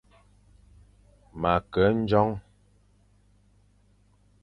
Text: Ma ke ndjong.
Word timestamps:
Ma 1.41 1.53
ke 1.71 1.83
ndjong. 1.97 2.33